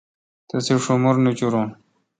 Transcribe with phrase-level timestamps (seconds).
[0.47, 1.69] تسے°شمور نچُورِن